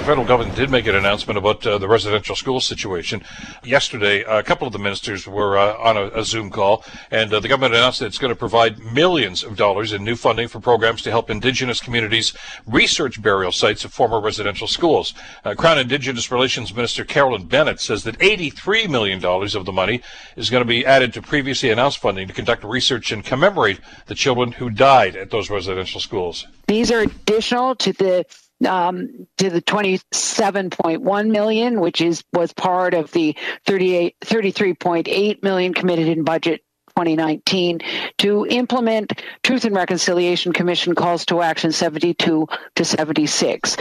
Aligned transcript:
the 0.00 0.06
federal 0.06 0.26
government 0.26 0.56
did 0.56 0.70
make 0.70 0.86
an 0.86 0.94
announcement 0.94 1.36
about 1.36 1.66
uh, 1.66 1.76
the 1.76 1.86
residential 1.86 2.34
school 2.34 2.58
situation. 2.58 3.22
Yesterday, 3.62 4.22
a 4.22 4.42
couple 4.42 4.66
of 4.66 4.72
the 4.72 4.78
ministers 4.78 5.26
were 5.26 5.58
uh, 5.58 5.76
on 5.76 5.98
a, 5.98 6.06
a, 6.20 6.24
Zoom 6.24 6.48
call, 6.48 6.82
and 7.10 7.32
uh, 7.32 7.38
the 7.38 7.48
government 7.48 7.74
announced 7.74 8.00
that 8.00 8.06
it's 8.06 8.16
going 8.16 8.32
to 8.32 8.38
provide 8.38 8.78
millions 8.78 9.44
of 9.44 9.58
dollars 9.58 9.92
in 9.92 10.02
new 10.02 10.16
funding 10.16 10.48
for 10.48 10.58
programs 10.58 11.02
to 11.02 11.10
help 11.10 11.28
Indigenous 11.28 11.80
communities 11.80 12.32
research 12.66 13.20
burial 13.20 13.52
sites 13.52 13.84
of 13.84 13.92
former 13.92 14.20
residential 14.20 14.66
schools. 14.66 15.12
Uh, 15.44 15.54
Crown 15.54 15.78
Indigenous 15.78 16.30
Relations 16.30 16.74
Minister 16.74 17.04
Carolyn 17.04 17.44
Bennett 17.44 17.78
says 17.78 18.02
that 18.04 18.18
$83 18.20 18.88
million 18.88 19.22
of 19.22 19.66
the 19.66 19.72
money 19.72 20.00
is 20.34 20.48
going 20.48 20.62
to 20.62 20.68
be 20.68 20.86
added 20.86 21.12
to 21.12 21.20
previously 21.20 21.68
announced 21.68 21.98
funding 21.98 22.26
to 22.26 22.32
conduct 22.32 22.64
research 22.64 23.12
and 23.12 23.22
commemorate 23.22 23.80
the 24.06 24.14
children 24.14 24.52
who 24.52 24.70
died 24.70 25.14
at 25.14 25.30
those 25.30 25.50
residential 25.50 26.00
schools. 26.00 26.46
These 26.68 26.90
are 26.90 27.00
additional 27.00 27.74
to 27.74 27.92
the 27.92 28.24
um, 28.66 29.26
to 29.38 29.50
the 29.50 29.62
27.1 29.62 31.30
million, 31.30 31.80
which 31.80 32.00
is 32.00 32.24
was 32.32 32.52
part 32.52 32.94
of 32.94 33.10
the 33.12 33.36
38, 33.66 34.16
33.8 34.20 35.42
million 35.42 35.74
committed 35.74 36.08
in 36.08 36.24
budget 36.24 36.62
2019 37.04 37.80
to 38.18 38.46
implement 38.46 39.22
Truth 39.42 39.64
and 39.64 39.74
Reconciliation 39.74 40.52
Commission 40.52 40.94
calls 40.94 41.24
to 41.26 41.40
action 41.40 41.72
72 41.72 42.46
to 42.74 42.84
76. 42.84 43.76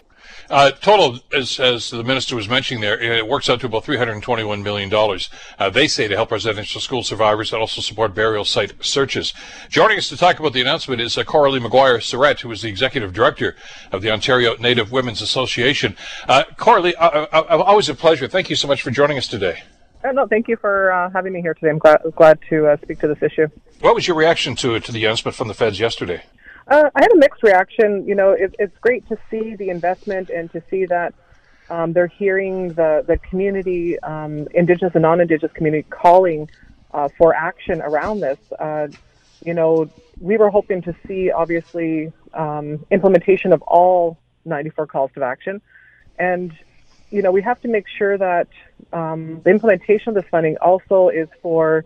Uh, 0.50 0.72
total, 0.72 1.20
as, 1.32 1.60
as 1.60 1.92
the 1.92 2.04
minister 2.04 2.36
was 2.36 2.50
mentioning 2.50 2.82
there, 2.82 3.00
it 3.00 3.28
works 3.28 3.50
out 3.50 3.60
to 3.60 3.68
about 3.68 3.84
$321 3.84 4.64
million, 4.64 4.92
uh, 5.60 5.70
they 5.70 5.88
say, 5.88 6.08
to 6.08 6.16
help 6.16 6.32
residential 6.32 6.82
school 6.82 7.04
survivors 7.04 7.54
and 7.54 7.62
also 7.62 7.82
support 7.82 8.16
burial 8.16 8.44
site 8.44 8.74
searches. 8.84 9.34
Joining 9.70 10.00
us 10.00 10.10
to 10.10 10.18
talk 10.18 10.40
about 10.40 10.54
the 10.54 10.62
announcement 10.62 11.02
is 11.02 11.18
uh, 11.18 11.24
Cora-Lee 11.24 11.60
McGuire-Cyrette, 11.60 12.40
who 12.40 12.52
is 12.52 12.64
the 12.64 12.70
executive 12.70 13.14
director 13.14 13.56
of 13.92 14.02
the 14.02 14.10
Ontario 14.10 14.56
Native 14.56 14.92
Women's 14.92 15.22
Association. 15.22 15.96
Uh, 16.28 16.44
Cora-Lee, 16.58 16.96
uh, 16.96 17.10
uh, 17.10 17.28
uh, 17.32 17.64
always 17.64 17.90
a 17.90 17.94
pleasure. 17.94 18.28
Thank 18.28 18.50
you 18.50 18.56
so 18.56 18.68
much 18.68 18.82
for 18.82 18.90
joining 18.90 19.20
us 19.20 19.28
today. 19.28 19.62
Uh, 20.04 20.12
no, 20.14 20.26
thank 20.28 20.48
you 20.48 20.56
for 20.56 20.92
uh, 20.92 21.10
having 21.12 21.34
me 21.34 21.42
here 21.42 21.54
today. 21.54 21.70
I'm 21.70 21.80
glad, 21.80 22.02
glad 22.16 22.40
to 22.50 22.68
uh, 22.68 22.78
speak 22.78 23.00
to 23.00 23.08
this 23.08 23.22
issue. 23.22 23.48
What 23.82 23.96
was 23.96 24.08
your 24.08 24.16
reaction 24.16 24.56
to 24.58 24.80
to 24.80 24.92
the 24.92 25.04
announcement 25.04 25.36
from 25.36 25.48
the 25.48 25.54
feds 25.54 25.80
yesterday? 25.80 26.24
Uh, 26.68 26.90
I 26.96 27.02
had 27.02 27.12
a 27.12 27.18
mixed 27.18 27.44
reaction. 27.44 28.08
You 28.08 28.16
know, 28.16 28.32
it, 28.32 28.56
it's 28.60 28.78
great 28.80 29.08
to 29.10 29.18
see 29.30 29.56
the 29.56 29.70
investment 29.70 30.30
and 30.30 30.52
to 30.52 30.62
see 30.70 30.86
that 30.86 31.14
um, 31.70 31.94
they're 31.94 32.08
hearing 32.08 32.70
the 32.70 33.04
the 33.06 33.18
community, 33.18 34.00
um, 34.00 34.48
Indigenous 34.54 34.94
and 34.96 35.02
non-Indigenous 35.02 35.52
community, 35.54 35.86
calling 35.90 36.50
uh, 36.94 37.10
for 37.18 37.34
action 37.34 37.82
around 37.82 38.22
this. 38.22 38.40
Uh, 38.58 38.88
you 39.46 39.54
know, 39.54 39.90
we 40.20 40.38
were 40.38 40.50
hoping 40.50 40.82
to 40.84 40.96
see 41.08 41.32
obviously 41.32 42.12
um, 42.34 42.86
implementation 42.92 43.52
of 43.52 43.62
all 43.64 44.18
94 44.46 44.88
calls 44.88 45.12
to 45.16 45.24
action, 45.24 45.62
and 46.18 46.54
you 47.10 47.22
know, 47.22 47.32
we 47.32 47.42
have 47.42 47.60
to 47.62 47.68
make 47.68 47.88
sure 47.88 48.18
that 48.18 48.48
um, 48.94 49.42
the 49.44 49.50
implementation 49.50 50.10
of 50.10 50.16
this 50.16 50.30
funding 50.30 50.58
also 50.58 51.10
is 51.10 51.28
for 51.42 51.86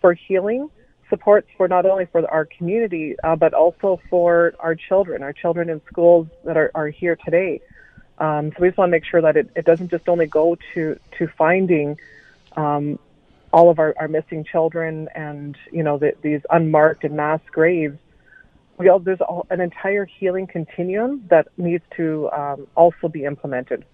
for 0.00 0.12
healing 0.14 0.70
supports 1.08 1.48
for 1.56 1.68
not 1.68 1.86
only 1.86 2.06
for 2.06 2.28
our 2.30 2.44
community, 2.44 3.14
uh, 3.22 3.36
but 3.36 3.54
also 3.54 4.00
for 4.10 4.54
our 4.58 4.74
children, 4.74 5.22
our 5.22 5.32
children 5.32 5.68
in 5.70 5.80
schools 5.86 6.26
that 6.44 6.56
are, 6.56 6.70
are 6.74 6.88
here 6.88 7.16
today. 7.24 7.60
Um, 8.18 8.50
so 8.50 8.56
we 8.60 8.68
just 8.68 8.78
want 8.78 8.88
to 8.88 8.92
make 8.92 9.04
sure 9.04 9.20
that 9.20 9.36
it, 9.36 9.50
it 9.54 9.64
doesn't 9.64 9.90
just 9.90 10.08
only 10.08 10.26
go 10.26 10.56
to, 10.74 10.98
to 11.18 11.26
finding 11.38 11.98
um, 12.56 12.98
all 13.52 13.70
of 13.70 13.78
our, 13.78 13.94
our 13.98 14.08
missing 14.08 14.44
children 14.44 15.08
and, 15.14 15.56
you 15.72 15.82
know, 15.82 15.98
the, 15.98 16.14
these 16.22 16.40
unmarked 16.50 17.04
and 17.04 17.16
mass 17.16 17.40
graves. 17.50 17.98
We 18.78 18.88
all, 18.88 18.98
there's 18.98 19.20
all, 19.20 19.46
an 19.50 19.60
entire 19.60 20.04
healing 20.04 20.46
continuum 20.46 21.24
that 21.28 21.48
needs 21.56 21.84
to 21.96 22.30
um, 22.32 22.66
also 22.76 23.08
be 23.08 23.24
implemented. 23.24 23.84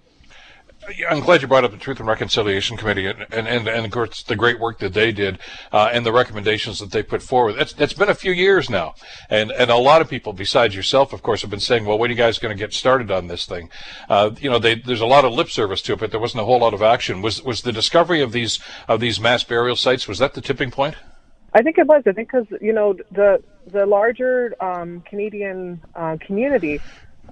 I'm 1.11 1.21
glad 1.21 1.43
you 1.43 1.49
brought 1.49 1.65
up 1.65 1.73
the 1.73 1.77
Truth 1.77 2.01
and 2.01 2.09
Reconciliation 2.09 2.77
Committee 2.77 3.07
and, 3.07 3.27
and, 3.31 3.47
and, 3.47 3.69
and 3.69 3.85
of 3.85 3.93
course 3.93 4.23
the 4.23 4.35
great 4.35 4.59
work 4.59 4.79
that 4.79 4.95
they 4.95 5.13
did 5.13 5.39
uh, 5.73 5.91
and 5.93 6.07
the 6.07 6.13
recommendations 6.13 6.79
that 6.79 6.91
they 6.91 7.03
put 7.03 7.23
forward. 7.23 7.57
It's, 7.59 7.75
it's 7.79 7.93
been 7.93 8.09
a 8.09 8.15
few 8.15 8.33
years 8.33 8.71
now. 8.71 8.95
And, 9.29 9.51
and 9.51 9.71
a 9.71 9.77
lot 9.77 10.01
of 10.01 10.09
people 10.09 10.33
besides 10.33 10.75
yourself, 10.75 11.13
of 11.13 11.23
course, 11.23 11.43
have 11.43 11.51
been 11.51 11.61
saying, 11.61 11.85
well, 11.85 11.99
when 11.99 12.11
are 12.11 12.13
you 12.13 12.17
guys 12.17 12.39
going 12.39 12.57
to 12.57 12.59
get 12.59 12.73
started 12.73 13.11
on 13.11 13.27
this 13.27 13.45
thing? 13.45 13.69
Uh, 14.09 14.31
you 14.41 14.49
know, 14.49 14.59
they, 14.59 14.75
there's 14.75 15.03
a 15.03 15.07
lot 15.07 15.25
of 15.25 15.33
lip 15.33 15.51
service 15.51 15.83
to 15.83 15.93
it, 15.93 15.99
but 15.99 16.11
there 16.11 16.21
wasn't 16.21 16.41
a 16.41 16.45
whole 16.45 16.61
lot 16.61 16.73
of 16.73 16.83
action. 16.83 17.21
Was, 17.21 17.43
was 17.43 17.61
the 17.61 17.73
discovery 17.73 18.23
of 18.23 18.33
these, 18.33 18.59
of 18.89 19.01
these 19.01 19.21
mass 19.21 19.45
burial 19.45 19.77
sites, 19.77 20.09
was 20.09 20.19
that 20.19 20.33
the 20.33 20.41
tipping 20.41 20.71
point? 20.71 20.97
I 21.53 21.63
think 21.63 21.79
it 21.79 21.87
was. 21.87 22.03
I 22.07 22.13
think 22.13 22.33
because, 22.33 22.47
you 22.61 22.73
know, 22.73 22.97
the, 23.11 23.43
the 23.67 23.85
larger 23.85 24.55
um, 24.61 25.03
Canadian 25.03 25.83
uh, 25.95 26.17
community 26.21 26.81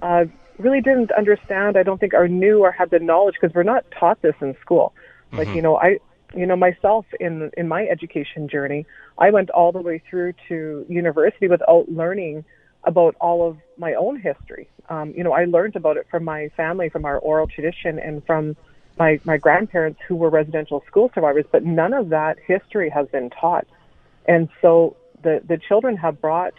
uh, 0.01 0.25
really 0.59 0.81
didn't 0.81 1.11
understand, 1.11 1.77
I 1.77 1.83
don't 1.83 1.99
think, 1.99 2.13
or 2.13 2.27
knew 2.27 2.59
or 2.59 2.71
had 2.71 2.89
the 2.89 2.99
knowledge 2.99 3.35
because 3.39 3.55
we're 3.55 3.63
not 3.63 3.85
taught 3.97 4.21
this 4.21 4.35
in 4.41 4.55
school. 4.61 4.93
Like, 5.31 5.47
mm-hmm. 5.47 5.55
you 5.55 5.61
know, 5.61 5.77
I, 5.77 5.99
you 6.35 6.45
know, 6.45 6.55
myself 6.55 7.05
in 7.19 7.51
in 7.57 7.67
my 7.67 7.85
education 7.87 8.47
journey, 8.47 8.85
I 9.17 9.31
went 9.31 9.49
all 9.49 9.71
the 9.71 9.81
way 9.81 10.01
through 10.09 10.33
to 10.47 10.85
university 10.87 11.47
without 11.47 11.89
learning 11.89 12.45
about 12.83 13.15
all 13.19 13.47
of 13.47 13.57
my 13.77 13.93
own 13.93 14.19
history. 14.19 14.69
Um, 14.89 15.13
you 15.15 15.23
know, 15.23 15.33
I 15.33 15.45
learned 15.45 15.75
about 15.75 15.97
it 15.97 16.07
from 16.09 16.23
my 16.23 16.49
family, 16.55 16.89
from 16.89 17.05
our 17.05 17.17
oral 17.17 17.47
tradition, 17.47 17.99
and 17.99 18.25
from 18.25 18.55
my 18.97 19.19
my 19.23 19.37
grandparents 19.37 19.99
who 20.07 20.15
were 20.15 20.29
residential 20.29 20.83
school 20.87 21.11
survivors. 21.13 21.45
But 21.51 21.63
none 21.63 21.93
of 21.93 22.09
that 22.09 22.37
history 22.45 22.89
has 22.89 23.07
been 23.07 23.29
taught, 23.29 23.67
and 24.27 24.49
so 24.61 24.95
the 25.23 25.41
the 25.47 25.57
children 25.57 25.97
have 25.97 26.21
brought 26.21 26.53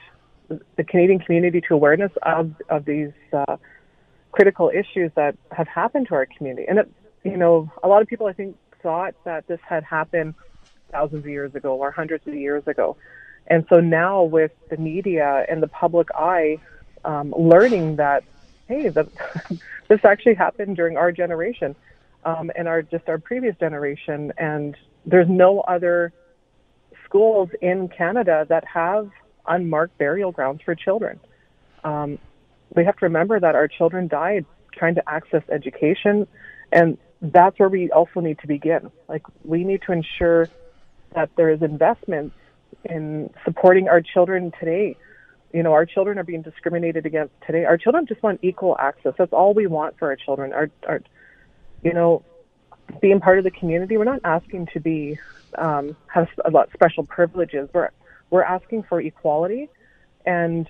the 0.49 0.84
Canadian 0.84 1.21
community 1.21 1.60
to 1.69 1.75
awareness 1.75 2.12
of 2.22 2.53
of 2.69 2.84
these. 2.84 3.12
Uh, 3.33 3.56
critical 4.33 4.71
issues 4.71 5.11
that 5.17 5.37
have 5.53 5.69
happened 5.69 6.09
to 6.09 6.15
our 6.15 6.27
community. 6.27 6.67
And, 6.69 6.79
it, 6.79 6.91
you 7.25 7.37
know, 7.37 7.71
a 7.83 7.89
lot 7.89 8.03
of 8.03 8.09
people, 8.09 8.27
I 8.27 8.33
think, 8.33 8.57
thought 8.83 9.15
that 9.25 9.47
this 9.47 9.61
had 9.67 9.85
happened 9.85 10.35
thousands 10.91 11.25
of 11.25 11.31
years 11.31 11.55
ago 11.55 11.77
or 11.77 11.91
hundreds 11.91 12.27
of 12.27 12.35
years 12.35 12.67
ago. 12.67 12.97
And 13.47 13.67
so 13.69 13.81
now 13.81 14.23
with 14.23 14.53
the 14.69 14.77
media 14.77 15.45
and 15.49 15.63
the 15.63 15.69
public 15.69 16.09
eye 16.15 16.59
um, 17.05 17.35
learning 17.37 17.97
that, 17.97 18.25
hey, 18.69 18.89
the, 18.89 19.09
this 19.89 20.01
actually 20.05 20.35
happened 20.35 20.77
during 20.77 20.97
our 20.97 21.13
generation 21.13 21.75
um, 22.25 22.51
and 22.55 22.69
our 22.69 22.83
just 22.83 23.09
our 23.09 23.19
previous 23.19 23.57
generation, 23.57 24.33
and 24.37 24.77
there's 25.07 25.29
no 25.29 25.61
other 25.61 26.13
schools 27.05 27.49
in 27.61 27.89
Canada 27.89 28.47
that 28.49 28.65
have 28.67 29.11
unmarked 29.47 29.97
burial 29.99 30.31
grounds 30.33 30.61
for 30.63 30.75
children. 30.75 31.19
Um, 31.83 32.19
we 32.75 32.85
have 32.85 32.97
to 32.99 33.07
remember 33.07 33.39
that 33.39 33.55
our 33.55 33.69
children 33.69 34.09
died 34.09 34.45
trying 34.73 34.95
to 34.95 35.11
access 35.11 35.43
education, 35.51 36.27
and 36.73 36.99
that's 37.21 37.59
where 37.59 37.69
we 37.69 37.91
also 37.91 38.21
need 38.21 38.39
to 38.41 38.47
begin. 38.47 38.91
Like 39.09 39.23
we 39.45 39.65
need 39.65 39.83
to 39.83 39.93
ensure 39.93 40.49
that 41.15 41.31
there 41.37 41.51
is 41.51 41.63
investments 41.63 42.37
in 42.85 43.31
supporting 43.45 43.89
our 43.89 44.01
children 44.01 44.53
today. 44.59 44.97
You 45.53 45.65
know, 45.65 45.73
our 45.73 45.85
children 45.85 46.19
are 46.19 46.25
being 46.25 46.43
discriminated 46.43 47.07
against 47.07 47.35
today. 47.45 47.65
Our 47.65 47.77
children 47.77 48.07
just 48.07 48.23
want 48.23 48.39
equal 48.43 48.77
access. 48.79 49.15
That's 49.19 49.33
all 49.33 49.53
we 49.53 49.67
want 49.67 49.99
for 49.99 50.09
our 50.09 50.17
children. 50.17 50.53
Our, 50.53 50.71
our 50.87 51.03
you 51.83 51.93
know, 51.93 52.23
being 53.01 53.21
part 53.21 53.39
of 53.39 53.45
the 53.45 53.51
community. 53.51 53.97
We're 53.97 54.05
not 54.05 54.21
asking 54.25 54.69
to 54.75 54.81
be 54.81 55.19
um, 55.59 55.97
have 56.07 56.29
a 56.45 56.51
lot 56.51 56.71
special 56.73 57.05
privileges. 57.05 57.69
We're 57.73 57.91
we're 58.31 58.45
asking 58.45 58.85
for 58.85 59.01
equality, 59.01 59.69
and 60.25 60.69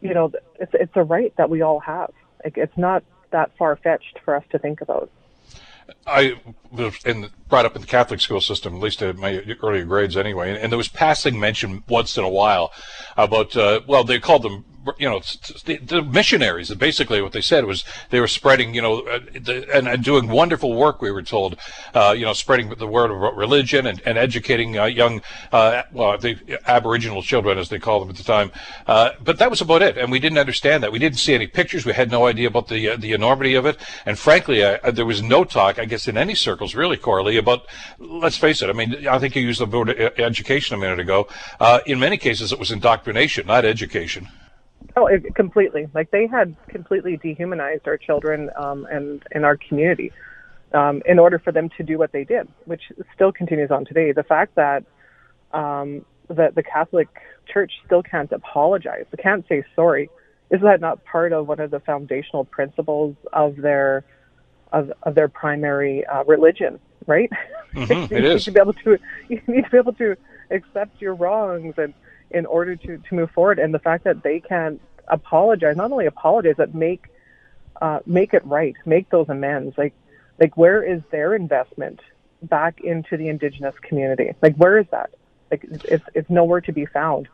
you 0.00 0.14
know, 0.14 0.32
it's 0.58 0.72
it's 0.74 0.96
a 0.96 1.02
right 1.02 1.32
that 1.36 1.50
we 1.50 1.62
all 1.62 1.80
have. 1.80 2.10
Like, 2.44 2.56
it's 2.56 2.76
not 2.76 3.02
that 3.30 3.50
far 3.58 3.76
fetched 3.76 4.18
for 4.24 4.34
us 4.34 4.44
to 4.50 4.58
think 4.58 4.80
about. 4.80 5.10
I 6.06 6.40
was 6.70 7.02
in, 7.04 7.30
brought 7.48 7.64
up 7.64 7.74
in 7.74 7.80
the 7.80 7.86
Catholic 7.86 8.20
school 8.20 8.40
system, 8.40 8.76
at 8.76 8.80
least 8.80 9.00
in 9.00 9.18
my 9.18 9.42
earlier 9.62 9.84
grades 9.84 10.16
anyway, 10.16 10.50
and, 10.50 10.58
and 10.58 10.72
there 10.72 10.76
was 10.76 10.88
passing 10.88 11.38
mention 11.40 11.82
once 11.88 12.18
in 12.18 12.24
a 12.24 12.28
while 12.28 12.72
about, 13.16 13.56
uh, 13.56 13.80
well, 13.86 14.04
they 14.04 14.18
called 14.18 14.42
them 14.42 14.64
you 14.98 15.08
know, 15.08 15.20
the, 15.64 15.76
the, 15.78 16.02
missionaries. 16.02 16.72
Basically, 16.74 17.20
what 17.20 17.32
they 17.32 17.40
said 17.40 17.64
was 17.64 17.84
they 18.10 18.20
were 18.20 18.28
spreading, 18.28 18.74
you 18.74 18.82
know, 18.82 19.00
uh, 19.00 19.20
and, 19.74 19.88
and, 19.88 20.04
doing 20.04 20.28
wonderful 20.28 20.74
work. 20.74 21.02
We 21.02 21.10
were 21.10 21.22
told, 21.22 21.56
uh, 21.94 22.14
you 22.16 22.24
know, 22.24 22.32
spreading 22.32 22.68
the 22.70 22.86
word 22.86 23.10
of 23.10 23.36
religion 23.36 23.86
and, 23.86 24.00
and 24.06 24.16
educating 24.16 24.78
uh, 24.78 24.84
young, 24.84 25.22
uh, 25.52 25.82
well, 25.92 26.18
the 26.18 26.36
Aboriginal 26.66 27.22
children, 27.22 27.58
as 27.58 27.68
they 27.68 27.78
called 27.78 28.02
them 28.02 28.10
at 28.10 28.16
the 28.16 28.24
time. 28.24 28.52
Uh, 28.86 29.10
but 29.22 29.38
that 29.38 29.50
was 29.50 29.60
about 29.60 29.82
it, 29.82 29.98
and 29.98 30.10
we 30.10 30.18
didn't 30.18 30.38
understand 30.38 30.82
that. 30.82 30.92
We 30.92 30.98
didn't 30.98 31.18
see 31.18 31.34
any 31.34 31.46
pictures. 31.46 31.84
We 31.84 31.92
had 31.92 32.10
no 32.10 32.26
idea 32.26 32.48
about 32.48 32.68
the 32.68 32.90
uh, 32.90 32.96
the 32.96 33.12
enormity 33.12 33.54
of 33.54 33.66
it. 33.66 33.76
And 34.06 34.18
frankly, 34.18 34.60
there 34.92 35.06
was 35.06 35.22
no 35.22 35.44
talk, 35.44 35.78
I 35.78 35.84
guess, 35.84 36.08
in 36.08 36.16
any 36.16 36.34
circles, 36.34 36.74
really, 36.74 36.96
Cora-Lee, 36.96 37.36
about. 37.36 37.66
Let's 37.98 38.36
face 38.36 38.62
it. 38.62 38.70
I 38.70 38.72
mean, 38.72 39.06
I 39.06 39.18
think 39.18 39.34
you 39.34 39.42
used 39.42 39.60
the 39.60 39.66
word 39.66 39.90
education 40.18 40.74
a 40.74 40.78
minute 40.78 41.00
ago. 41.00 41.28
in 41.86 41.98
many 41.98 42.16
cases, 42.16 42.52
it 42.52 42.58
was 42.58 42.70
indoctrination, 42.70 43.46
not 43.46 43.64
education. 43.64 44.28
Oh, 44.98 45.06
it, 45.06 45.32
completely. 45.36 45.88
Like 45.94 46.10
they 46.10 46.26
had 46.26 46.56
completely 46.68 47.16
dehumanized 47.18 47.86
our 47.86 47.96
children 47.96 48.50
um, 48.56 48.84
and 48.90 49.22
in 49.30 49.44
our 49.44 49.56
community 49.56 50.10
um, 50.74 51.02
in 51.06 51.20
order 51.20 51.38
for 51.38 51.52
them 51.52 51.68
to 51.76 51.84
do 51.84 51.98
what 51.98 52.10
they 52.10 52.24
did, 52.24 52.48
which 52.64 52.82
still 53.14 53.30
continues 53.30 53.70
on 53.70 53.84
today. 53.84 54.10
The 54.10 54.24
fact 54.24 54.56
that 54.56 54.84
um, 55.52 56.04
the, 56.26 56.50
the 56.52 56.64
Catholic 56.64 57.06
church 57.46 57.70
still 57.86 58.02
can't 58.02 58.32
apologize. 58.32 59.04
They 59.12 59.22
can't 59.22 59.46
say 59.48 59.62
sorry. 59.76 60.10
Is 60.50 60.60
that 60.62 60.80
not 60.80 61.04
part 61.04 61.32
of 61.32 61.46
one 61.46 61.60
of 61.60 61.70
the 61.70 61.80
foundational 61.80 62.44
principles 62.44 63.14
of 63.32 63.56
their 63.56 64.04
of, 64.72 64.92
of 65.04 65.14
their 65.14 65.28
primary 65.28 66.04
uh, 66.06 66.24
religion? 66.24 66.80
Right? 67.06 67.30
Mm-hmm, 67.72 67.92
you 68.12 68.18
it 68.18 68.24
is. 68.24 68.44
to 68.46 68.50
be 68.50 68.60
able 68.60 68.72
to 68.72 68.98
you 69.28 69.40
need 69.46 69.64
to 69.64 69.70
be 69.70 69.78
able 69.78 69.92
to 69.92 70.16
accept 70.50 71.00
your 71.00 71.14
wrongs 71.14 71.74
and 71.76 71.94
in 72.30 72.46
order 72.46 72.74
to 72.74 72.98
to 72.98 73.14
move 73.14 73.30
forward. 73.30 73.60
And 73.60 73.72
the 73.72 73.78
fact 73.78 74.02
that 74.04 74.24
they 74.24 74.40
can't 74.40 74.80
apologize, 75.08 75.76
not 75.76 75.90
only 75.90 76.06
apologize, 76.06 76.54
but 76.56 76.74
make 76.74 77.06
uh, 77.80 78.00
make 78.06 78.34
it 78.34 78.44
right, 78.44 78.74
make 78.84 79.08
those 79.10 79.28
amends. 79.28 79.76
Like 79.78 79.94
like 80.38 80.56
where 80.56 80.82
is 80.82 81.02
their 81.10 81.34
investment 81.34 82.00
back 82.42 82.80
into 82.80 83.16
the 83.16 83.28
indigenous 83.28 83.74
community? 83.82 84.32
Like 84.42 84.56
where 84.56 84.78
is 84.78 84.86
that? 84.90 85.10
Like 85.50 85.64
it's 85.64 86.04
it's 86.14 86.30
nowhere 86.30 86.60
to 86.62 86.72
be 86.72 86.86
found. 86.86 87.28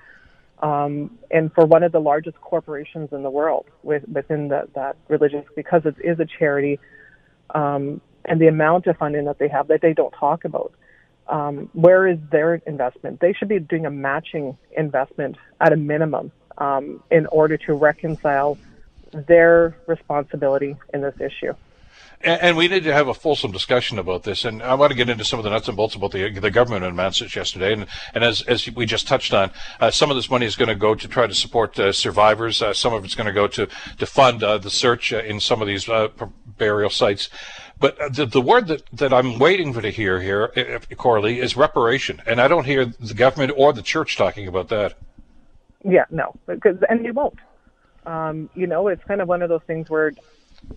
Um, 0.61 1.19
and 1.31 1.53
for 1.53 1.67
one 1.67 1.82
of 1.82 1.93
the 1.93 2.00
largest 2.00 2.41
corporations 2.41 3.12
in 3.12 3.23
the 3.23 3.31
world 3.31 3.67
with, 3.82 4.09
within 4.09 4.49
the, 4.49 4.69
that 4.75 4.97
religious, 5.09 5.44
because 5.56 5.85
it 5.85 5.97
is 6.03 6.21
a 6.21 6.25
charity, 6.25 6.79
um, 7.55 8.00
and 8.25 8.41
the 8.41 8.47
amount 8.47 8.87
of 8.87 8.97
funding 8.97 9.26
that 9.26 9.38
they 9.38 9.49
have 9.49 9.69
that 9.69 9.82
they 9.82 9.93
don't 9.93 10.12
talk 10.12 10.44
about. 10.44 10.73
Um, 11.29 11.69
where 11.73 12.06
is 12.06 12.19
their 12.31 12.55
investment? 12.55 13.21
They 13.21 13.32
should 13.32 13.49
be 13.49 13.59
doing 13.59 13.85
a 13.85 13.91
matching 13.91 14.56
investment 14.76 15.37
at 15.61 15.73
a 15.73 15.76
minimum 15.76 16.32
um, 16.58 17.02
in 17.10 17.26
order 17.26 17.56
to 17.56 17.74
reconcile 17.74 18.58
their 19.12 19.76
responsibility 19.86 20.76
in 20.92 21.00
this 21.00 21.14
issue. 21.20 21.54
And, 22.24 22.56
we 22.56 22.68
need 22.68 22.84
to 22.84 22.92
have 22.92 23.08
a 23.08 23.14
fulsome 23.14 23.52
discussion 23.52 23.98
about 23.98 24.22
this. 24.22 24.46
And 24.46 24.62
I 24.62 24.74
want 24.74 24.90
to 24.90 24.96
get 24.96 25.10
into 25.10 25.24
some 25.24 25.38
of 25.38 25.44
the 25.44 25.50
nuts 25.50 25.68
and 25.68 25.76
bolts 25.76 25.94
about 25.94 26.12
the, 26.12 26.30
the 26.30 26.50
government 26.50 26.82
announcements 26.84 27.36
yesterday. 27.36 27.74
And, 27.74 27.86
and 28.14 28.24
as, 28.24 28.40
as 28.42 28.70
we 28.70 28.86
just 28.86 29.06
touched 29.06 29.34
on, 29.34 29.50
uh, 29.78 29.90
some 29.90 30.10
of 30.10 30.16
this 30.16 30.30
money 30.30 30.46
is 30.46 30.56
going 30.56 30.70
to 30.70 30.74
go 30.74 30.94
to 30.94 31.06
try 31.06 31.26
to 31.26 31.34
support 31.34 31.78
uh, 31.78 31.92
survivors. 31.92 32.62
Uh, 32.62 32.72
some 32.72 32.94
of 32.94 33.04
it's 33.04 33.14
going 33.14 33.26
to 33.26 33.32
go 33.32 33.46
to, 33.48 33.68
to 33.98 34.06
fund 34.06 34.42
uh, 34.42 34.56
the 34.56 34.70
search 34.70 35.12
uh, 35.12 35.18
in 35.18 35.38
some 35.38 35.60
of 35.60 35.68
these 35.68 35.86
uh, 35.86 36.08
burial 36.56 36.88
sites. 36.88 37.28
But 37.78 37.98
the, 38.14 38.24
the 38.24 38.40
word 38.40 38.68
that, 38.68 38.84
that 38.94 39.12
I'm 39.12 39.38
waiting 39.38 39.74
for 39.74 39.82
to 39.82 39.90
hear 39.90 40.20
here, 40.20 40.48
Cora-Lee, 40.96 41.40
is 41.40 41.58
reparation. 41.58 42.22
And 42.26 42.40
I 42.40 42.48
don't 42.48 42.64
hear 42.64 42.86
the 42.86 43.14
government 43.14 43.52
or 43.54 43.74
the 43.74 43.82
church 43.82 44.16
talking 44.16 44.48
about 44.48 44.68
that. 44.68 44.94
Yeah, 45.84 46.04
no, 46.10 46.34
because 46.46 46.76
and 46.88 47.04
they 47.04 47.10
won't. 47.10 47.38
Um, 48.06 48.50
you 48.54 48.66
know, 48.66 48.88
it's 48.88 49.02
kind 49.04 49.20
of 49.20 49.28
one 49.28 49.42
of 49.42 49.48
those 49.48 49.62
things 49.66 49.88
where 49.88 50.12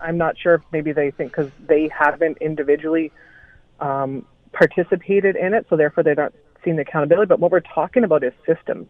I'm 0.02 0.18
not 0.18 0.36
sure 0.38 0.56
if 0.56 0.62
maybe 0.72 0.92
they 0.92 1.12
think 1.12 1.32
because 1.32 1.52
they 1.60 1.90
haven't 1.98 2.38
individually 2.40 3.12
um, 3.80 4.26
participated 4.54 5.36
in 5.36 5.54
it, 5.54 5.66
so 5.70 5.78
therefore 5.78 6.04
they're 6.04 6.16
not 6.16 6.34
seeing 6.64 6.76
the 6.76 6.82
accountability. 6.82 7.28
But 7.28 7.40
what 7.40 7.52
we're 7.52 7.62
talking 7.62 8.04
about 8.04 8.24
is 8.24 8.34
systems. 8.46 8.88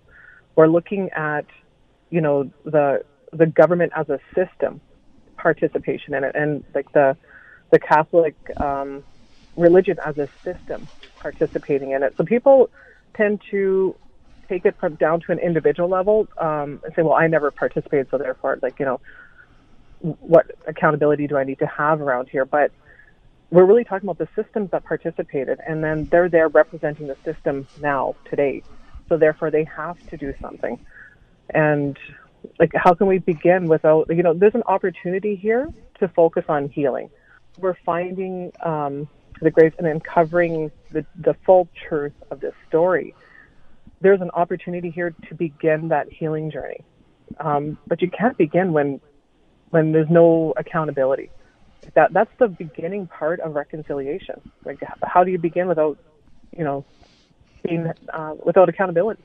We're 0.55 0.67
looking 0.67 1.09
at, 1.15 1.45
you 2.09 2.21
know, 2.21 2.51
the 2.65 3.03
the 3.33 3.45
government 3.45 3.91
as 3.95 4.09
a 4.09 4.19
system 4.33 4.81
participation 5.37 6.15
in 6.15 6.23
it, 6.23 6.35
and 6.35 6.63
like 6.73 6.91
the 6.93 7.15
the 7.71 7.79
Catholic 7.79 8.35
um, 8.59 9.03
religion 9.55 9.97
as 10.05 10.17
a 10.17 10.27
system 10.43 10.89
participating 11.19 11.91
in 11.91 12.03
it. 12.03 12.13
So 12.17 12.23
people 12.23 12.69
tend 13.15 13.41
to 13.51 13.95
take 14.47 14.65
it 14.65 14.75
from 14.79 14.95
down 14.95 15.21
to 15.21 15.31
an 15.31 15.39
individual 15.39 15.89
level 15.89 16.27
um, 16.37 16.81
and 16.83 16.93
say, 16.95 17.01
well, 17.01 17.13
I 17.13 17.27
never 17.27 17.51
participated, 17.51 18.07
so 18.11 18.17
therefore, 18.17 18.59
like, 18.61 18.79
you 18.79 18.85
know, 18.85 18.99
what 19.99 20.51
accountability 20.67 21.27
do 21.27 21.37
I 21.37 21.43
need 21.43 21.59
to 21.59 21.67
have 21.67 22.01
around 22.01 22.29
here? 22.29 22.45
But 22.45 22.71
we're 23.49 23.65
really 23.65 23.83
talking 23.83 24.09
about 24.09 24.17
the 24.17 24.27
systems 24.41 24.71
that 24.71 24.83
participated, 24.83 25.59
and 25.65 25.83
then 25.83 26.05
they're 26.05 26.29
there 26.29 26.49
representing 26.49 27.07
the 27.07 27.17
system 27.23 27.67
now, 27.81 28.15
today. 28.29 28.63
So 29.09 29.17
therefore, 29.17 29.51
they 29.51 29.63
have 29.63 29.97
to 30.09 30.17
do 30.17 30.33
something. 30.41 30.79
And 31.49 31.97
like, 32.59 32.71
how 32.75 32.93
can 32.93 33.07
we 33.07 33.19
begin 33.19 33.67
without, 33.67 34.07
you 34.09 34.23
know, 34.23 34.33
there's 34.33 34.55
an 34.55 34.63
opportunity 34.65 35.35
here 35.35 35.69
to 35.99 36.07
focus 36.09 36.45
on 36.49 36.69
healing. 36.69 37.09
We're 37.57 37.77
finding 37.85 38.51
um, 38.63 39.07
the 39.41 39.49
grace 39.49 39.73
and 39.77 39.87
uncovering 39.87 40.71
the, 40.91 41.05
the 41.15 41.35
full 41.45 41.67
truth 41.87 42.13
of 42.29 42.39
this 42.39 42.53
story 42.67 43.15
there's 44.01 44.21
an 44.21 44.31
opportunity 44.31 44.89
here 44.89 45.15
to 45.29 45.35
begin 45.35 45.89
that 45.89 46.11
healing 46.11 46.51
journey. 46.51 46.81
Um, 47.39 47.77
but 47.87 48.01
you 48.01 48.09
can't 48.09 48.37
begin 48.37 48.73
when 48.73 49.01
when 49.69 49.91
there's 49.91 50.09
no 50.09 50.53
accountability. 50.55 51.29
That 51.93 52.13
that's 52.13 52.31
the 52.39 52.47
beginning 52.47 53.07
part 53.07 53.39
of 53.39 53.55
reconciliation. 53.55 54.41
Like, 54.65 54.79
how 55.03 55.23
do 55.23 55.31
you 55.31 55.37
begin 55.37 55.67
without, 55.67 55.97
you 56.55 56.63
know, 56.63 56.85
being 57.63 57.91
uh, 58.13 58.35
without 58.43 58.69
accountability? 58.69 59.23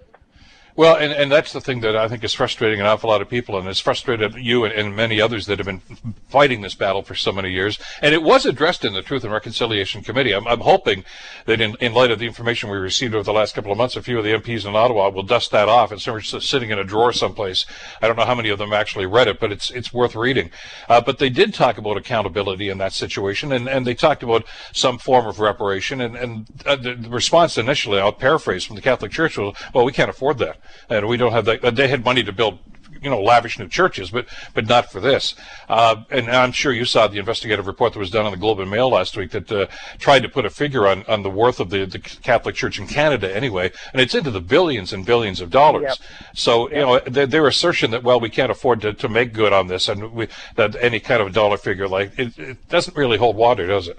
Well, 0.74 0.96
and, 0.96 1.12
and 1.12 1.30
that's 1.30 1.52
the 1.52 1.60
thing 1.60 1.80
that 1.80 1.94
I 1.94 2.08
think 2.08 2.24
is 2.24 2.32
frustrating 2.32 2.80
an 2.80 2.86
awful 2.86 3.10
lot 3.10 3.20
of 3.20 3.28
people, 3.28 3.58
and 3.58 3.68
it's 3.68 3.78
frustrated 3.78 4.34
you 4.36 4.64
and, 4.64 4.72
and, 4.72 4.96
many 4.96 5.20
others 5.20 5.44
that 5.46 5.58
have 5.58 5.66
been 5.66 5.82
fighting 6.28 6.62
this 6.62 6.74
battle 6.74 7.02
for 7.02 7.14
so 7.14 7.30
many 7.30 7.50
years. 7.50 7.78
And 8.00 8.14
it 8.14 8.22
was 8.22 8.46
addressed 8.46 8.82
in 8.82 8.94
the 8.94 9.02
Truth 9.02 9.24
and 9.24 9.32
Reconciliation 9.32 10.02
Committee. 10.02 10.32
I'm, 10.32 10.46
I'm 10.48 10.60
hoping 10.60 11.04
that 11.44 11.60
in, 11.60 11.76
in 11.80 11.92
light 11.92 12.10
of 12.10 12.18
the 12.18 12.26
information 12.26 12.70
we 12.70 12.78
received 12.78 13.14
over 13.14 13.22
the 13.22 13.34
last 13.34 13.54
couple 13.54 13.70
of 13.70 13.76
months, 13.76 13.96
a 13.96 14.02
few 14.02 14.16
of 14.16 14.24
the 14.24 14.32
MPs 14.32 14.66
in 14.66 14.74
Ottawa 14.74 15.10
will 15.10 15.22
dust 15.22 15.50
that 15.50 15.68
off. 15.68 15.92
It's 15.92 16.08
sitting 16.46 16.70
in 16.70 16.78
a 16.78 16.84
drawer 16.84 17.12
someplace. 17.12 17.66
I 18.00 18.06
don't 18.06 18.16
know 18.16 18.24
how 18.24 18.34
many 18.34 18.48
of 18.48 18.58
them 18.58 18.72
actually 18.72 19.04
read 19.04 19.28
it, 19.28 19.40
but 19.40 19.52
it's 19.52 19.70
it's 19.70 19.92
worth 19.92 20.14
reading. 20.14 20.50
Uh, 20.88 21.02
but 21.02 21.18
they 21.18 21.28
did 21.28 21.52
talk 21.52 21.76
about 21.76 21.98
accountability 21.98 22.70
in 22.70 22.78
that 22.78 22.94
situation, 22.94 23.52
and, 23.52 23.68
and 23.68 23.86
they 23.86 23.94
talked 23.94 24.22
about 24.22 24.46
some 24.72 24.96
form 24.98 25.26
of 25.26 25.38
reparation. 25.38 26.00
And, 26.00 26.16
and 26.16 26.46
uh, 26.64 26.76
the 26.76 26.96
response 27.10 27.58
initially, 27.58 27.98
I'll 27.98 28.12
paraphrase 28.12 28.64
from 28.64 28.76
the 28.76 28.82
Catholic 28.82 29.12
Church, 29.12 29.36
was, 29.36 29.54
well, 29.74 29.84
we 29.84 29.92
can't 29.92 30.08
afford 30.08 30.38
that 30.38 30.61
and 30.88 31.06
we 31.08 31.16
don't 31.16 31.32
have 31.32 31.44
that. 31.46 31.76
They 31.76 31.88
had 31.88 32.04
money 32.04 32.22
to 32.22 32.32
build 32.32 32.58
you 33.02 33.10
know 33.10 33.20
lavish 33.20 33.58
new 33.58 33.68
churches, 33.68 34.10
but 34.10 34.26
but 34.54 34.66
not 34.66 34.90
for 34.90 35.00
this. 35.00 35.34
Uh, 35.68 36.04
and 36.10 36.30
I'm 36.30 36.52
sure 36.52 36.72
you 36.72 36.84
saw 36.84 37.08
the 37.08 37.18
investigative 37.18 37.66
report 37.66 37.92
that 37.92 37.98
was 37.98 38.10
done 38.10 38.24
on 38.24 38.32
the 38.32 38.38
Globe 38.38 38.60
and 38.60 38.70
Mail 38.70 38.90
last 38.90 39.16
week 39.16 39.32
that 39.32 39.50
uh, 39.50 39.66
tried 39.98 40.22
to 40.22 40.28
put 40.28 40.44
a 40.44 40.50
figure 40.50 40.86
on, 40.86 41.04
on 41.08 41.22
the 41.22 41.30
worth 41.30 41.60
of 41.60 41.70
the, 41.70 41.84
the 41.84 41.98
Catholic 41.98 42.54
Church 42.54 42.78
in 42.78 42.86
Canada 42.86 43.34
anyway, 43.34 43.72
and 43.92 44.00
it's 44.00 44.14
into 44.14 44.30
the 44.30 44.40
billions 44.40 44.92
and 44.92 45.04
billions 45.04 45.40
of 45.40 45.50
dollars. 45.50 45.82
Yep. 45.82 45.96
So 46.34 46.68
yep. 46.68 46.76
you 46.76 46.82
know 46.82 46.98
their, 47.00 47.26
their, 47.26 47.46
assertion 47.52 47.90
that 47.90 48.02
well 48.04 48.20
we 48.20 48.30
can't 48.30 48.52
afford 48.52 48.80
to, 48.82 48.92
to 48.94 49.08
make 49.08 49.32
good 49.32 49.52
on 49.52 49.66
this 49.66 49.88
and 49.88 50.12
we, 50.12 50.28
that 50.54 50.76
any 50.76 51.00
kind 51.00 51.20
of 51.20 51.32
dollar 51.32 51.56
figure 51.56 51.88
like 51.88 52.16
it, 52.18 52.38
it 52.38 52.68
doesn't 52.68 52.96
really 52.96 53.18
hold 53.18 53.36
water, 53.36 53.66
does 53.66 53.88
it? 53.88 53.98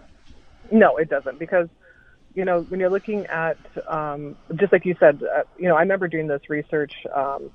No, 0.71 0.95
it 0.97 1.09
doesn't 1.09 1.37
because 1.37 1.67
you 2.35 2.45
know, 2.45 2.61
when 2.61 2.79
you're 2.79 2.89
looking 2.89 3.25
at, 3.27 3.57
um, 3.87 4.35
just 4.55 4.73
like 4.73 4.85
you 4.85 4.95
said, 4.99 5.21
uh, 5.23 5.43
you 5.57 5.67
know, 5.67 5.75
I 5.75 5.81
remember 5.81 6.07
doing 6.07 6.27
this 6.27 6.49
research 6.49 6.93
um, 7.13 7.51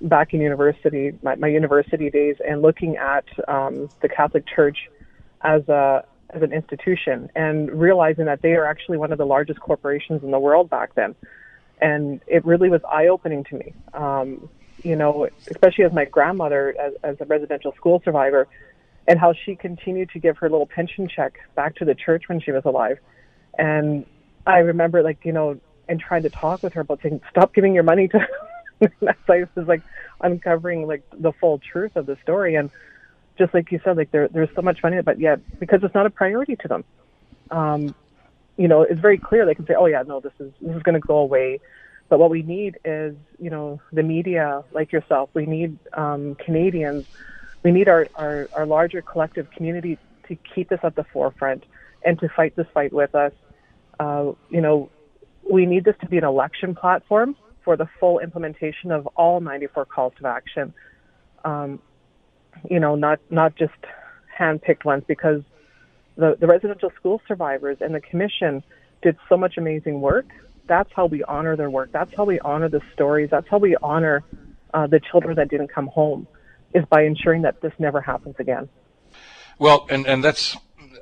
back 0.00 0.32
in 0.32 0.40
university, 0.40 1.12
my, 1.22 1.34
my, 1.34 1.48
university 1.48 2.10
days, 2.10 2.36
and 2.46 2.62
looking 2.62 2.96
at 2.96 3.24
um, 3.48 3.88
the 4.00 4.08
Catholic 4.08 4.46
Church 4.46 4.90
as 5.42 5.68
a 5.68 6.04
as 6.30 6.42
an 6.42 6.52
institution, 6.52 7.28
and 7.34 7.70
realizing 7.70 8.24
that 8.24 8.40
they 8.40 8.52
are 8.52 8.64
actually 8.64 8.96
one 8.96 9.12
of 9.12 9.18
the 9.18 9.26
largest 9.26 9.60
corporations 9.60 10.22
in 10.22 10.30
the 10.30 10.38
world 10.38 10.70
back 10.70 10.94
then, 10.94 11.14
and 11.78 12.22
it 12.26 12.44
really 12.46 12.70
was 12.70 12.80
eye 12.90 13.08
opening 13.08 13.44
to 13.44 13.56
me. 13.56 13.74
Um, 13.92 14.48
you 14.82 14.96
know, 14.96 15.28
especially 15.48 15.84
as 15.84 15.92
my 15.92 16.06
grandmother, 16.06 16.74
as, 16.80 16.94
as 17.02 17.16
a 17.20 17.26
residential 17.26 17.72
school 17.72 18.00
survivor, 18.02 18.48
and 19.06 19.18
how 19.18 19.34
she 19.34 19.54
continued 19.54 20.08
to 20.10 20.18
give 20.18 20.38
her 20.38 20.48
little 20.48 20.66
pension 20.66 21.06
check 21.06 21.34
back 21.54 21.76
to 21.76 21.84
the 21.84 21.94
church 21.94 22.24
when 22.28 22.40
she 22.40 22.50
was 22.50 22.64
alive 22.64 22.98
and 23.58 24.06
I 24.46 24.58
remember 24.58 25.02
like, 25.02 25.18
you 25.24 25.32
know, 25.32 25.60
and 25.88 26.00
trying 26.00 26.22
to 26.22 26.30
talk 26.30 26.62
with 26.62 26.72
her 26.74 26.80
about 26.80 27.00
saying, 27.02 27.20
stop 27.30 27.54
giving 27.54 27.74
your 27.74 27.82
money 27.82 28.08
to 28.08 28.26
that 29.00 29.24
place 29.26 29.46
is 29.56 29.66
like 29.68 29.82
uncovering 30.20 30.86
like 30.86 31.02
the 31.18 31.32
full 31.40 31.60
truth 31.60 31.96
of 31.96 32.06
the 32.06 32.16
story. 32.22 32.54
And 32.54 32.70
just 33.38 33.54
like 33.54 33.70
you 33.70 33.80
said, 33.84 33.96
like 33.96 34.10
there, 34.10 34.28
there's 34.28 34.48
so 34.54 34.62
much 34.62 34.82
money, 34.82 35.00
but 35.02 35.20
yet 35.20 35.40
because 35.58 35.80
it's 35.82 35.94
not 35.94 36.06
a 36.06 36.10
priority 36.10 36.56
to 36.56 36.68
them, 36.68 36.84
um, 37.50 37.94
you 38.56 38.68
know, 38.68 38.82
it's 38.82 39.00
very 39.00 39.18
clear. 39.18 39.46
They 39.46 39.54
can 39.54 39.66
say, 39.66 39.74
oh 39.78 39.86
yeah, 39.86 40.02
no, 40.02 40.20
this 40.20 40.32
is, 40.38 40.52
this 40.60 40.76
is 40.76 40.82
going 40.82 41.00
to 41.00 41.06
go 41.06 41.18
away. 41.18 41.60
But 42.08 42.18
what 42.18 42.30
we 42.30 42.42
need 42.42 42.78
is, 42.84 43.14
you 43.38 43.48
know, 43.48 43.80
the 43.92 44.02
media 44.02 44.64
like 44.72 44.92
yourself. 44.92 45.30
We 45.32 45.46
need 45.46 45.78
um, 45.94 46.34
Canadians. 46.34 47.06
We 47.62 47.70
need 47.70 47.88
our, 47.88 48.06
our, 48.14 48.50
our 48.52 48.66
larger 48.66 49.00
collective 49.00 49.50
community 49.50 49.98
to 50.28 50.36
keep 50.36 50.68
this 50.68 50.80
at 50.82 50.94
the 50.94 51.04
forefront 51.04 51.64
and 52.04 52.18
to 52.20 52.28
fight 52.28 52.56
this 52.56 52.66
fight 52.72 52.92
with 52.92 53.14
us. 53.14 53.32
Uh, 53.98 54.32
you 54.50 54.60
know, 54.60 54.90
we 55.48 55.66
need 55.66 55.84
this 55.84 55.96
to 56.00 56.08
be 56.08 56.18
an 56.18 56.24
election 56.24 56.74
platform 56.74 57.36
for 57.64 57.76
the 57.76 57.88
full 58.00 58.18
implementation 58.18 58.90
of 58.90 59.06
all 59.08 59.40
94 59.40 59.84
calls 59.86 60.12
to 60.20 60.26
action. 60.26 60.74
Um, 61.44 61.80
you 62.68 62.80
know, 62.80 62.94
not 62.94 63.20
not 63.30 63.56
just 63.56 63.72
handpicked 64.38 64.84
ones, 64.84 65.04
because 65.06 65.42
the, 66.16 66.36
the 66.38 66.46
residential 66.46 66.90
school 66.98 67.20
survivors 67.26 67.78
and 67.80 67.94
the 67.94 68.00
commission 68.00 68.62
did 69.02 69.16
so 69.28 69.36
much 69.36 69.56
amazing 69.56 70.00
work. 70.00 70.26
That's 70.66 70.90
how 70.94 71.06
we 71.06 71.24
honor 71.24 71.56
their 71.56 71.70
work. 71.70 71.90
That's 71.92 72.14
how 72.16 72.24
we 72.24 72.38
honor 72.40 72.68
the 72.68 72.80
stories. 72.92 73.30
That's 73.30 73.48
how 73.48 73.58
we 73.58 73.76
honor 73.82 74.22
uh, 74.72 74.86
the 74.86 75.00
children 75.00 75.36
that 75.36 75.50
didn't 75.50 75.68
come 75.68 75.88
home, 75.88 76.26
is 76.74 76.84
by 76.86 77.02
ensuring 77.02 77.42
that 77.42 77.60
this 77.60 77.72
never 77.78 78.00
happens 78.00 78.36
again. 78.38 78.68
Well, 79.58 79.86
and, 79.90 80.06
and 80.06 80.24
that's 80.24 80.56